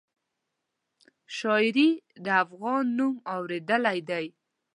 [1.37, 1.89] شاعري
[2.25, 4.25] د افغان نوم اورېدلی دی.